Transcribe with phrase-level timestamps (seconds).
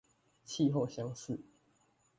[0.45, 1.39] 氣候相似